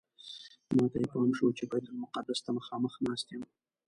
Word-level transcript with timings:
ماته 0.75 0.97
یې 1.01 1.07
پام 1.11 1.29
شو 1.37 1.47
چې 1.57 1.63
بیت 1.69 1.85
المقدس 1.89 2.39
ته 2.45 2.49
مخامخ 2.57 2.93
ناست 3.05 3.27
یم. 3.31 3.43